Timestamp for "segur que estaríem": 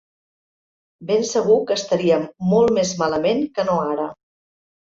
1.31-2.27